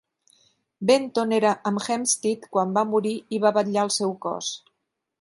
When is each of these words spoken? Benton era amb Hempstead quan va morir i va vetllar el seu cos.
Benton 0.91 1.35
era 1.39 1.51
amb 1.71 1.85
Hempstead 1.87 2.49
quan 2.57 2.75
va 2.81 2.87
morir 2.95 3.15
i 3.39 3.45
va 3.47 3.55
vetllar 3.61 3.89
el 3.91 3.97
seu 4.01 4.21
cos. 4.29 4.53